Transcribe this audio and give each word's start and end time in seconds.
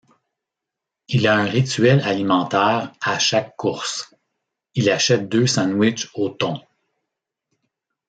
Il 1.09 1.27
a 1.27 1.35
un 1.37 1.43
rituel 1.45 1.99
alimentaire 2.01 2.91
à 3.01 3.19
chaque 3.19 3.55
course:il 3.55 4.89
achète 4.89 5.29
deux 5.29 5.45
sandwichs 5.45 6.09
au 6.15 6.29
thon. 6.29 6.59